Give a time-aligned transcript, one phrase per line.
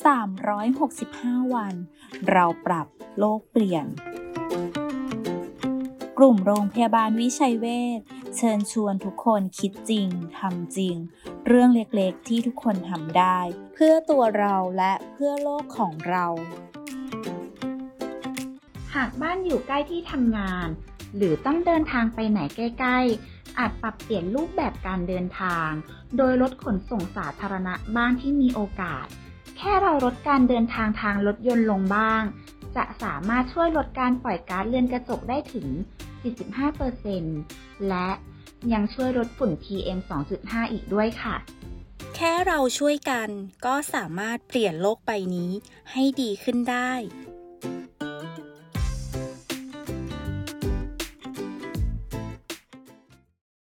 [0.00, 1.74] 365 วัน
[2.30, 2.86] เราปรับ
[3.18, 3.86] โลกเปลี่ยน
[6.18, 7.66] กลุ่มโรงพยาบาลวิชัยเว
[7.98, 8.00] ช
[8.36, 10.08] เชิญชวนทุกคนคิดจริง
[10.38, 10.96] ทำจริง
[11.46, 13.38] เรื่องเล็กๆที่ทุกคนทำได้
[13.74, 16.26] เพื่อตัวเราและเพื่อโลกของเรา
[18.94, 20.68] หากบ้านอยู่ใกล้ที่ทำงาน
[21.16, 22.98] หรือต้องเดินทางไปไหนใกล้
[23.28, 25.70] ๆ อาจปรับเปลี่ยนรูปแบบการเดินทาง
[26.16, 29.06] โดยลดขนส่งสาธารณะบ้างที่มีโอกาส
[29.62, 32.22] ค่เราลดการเดินทางทางรถยนต์ลงบ้าง
[32.76, 35.66] จะสามารถช่วยลดการปล่อยก๊าซเรือนกระจกได้ถึง
[36.56, 38.08] 45%และ
[38.72, 39.98] ยังช่วยลดฝุ่น PM
[40.36, 41.34] 2.5 อีกด้วยค่ะ
[42.14, 43.28] แค่เราช่วยกัน
[43.66, 45.50] ก็สามารถเปลี่ยนโลกใบนี้
[45.92, 46.92] ให้ดีขึ้นได้